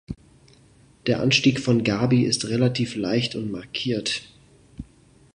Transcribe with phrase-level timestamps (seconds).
[1.05, 4.23] Der Anstieg von Gabi ist relativ leicht und markiert.